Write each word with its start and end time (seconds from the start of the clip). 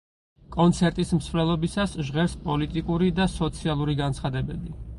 კონცერტის 0.53 1.11
მსვლელობისას 1.17 1.93
ჟღერს 2.09 2.35
პოლიტიკური 2.47 3.13
და 3.21 3.31
სოციალური 3.37 3.97
განცხადებები. 4.05 4.75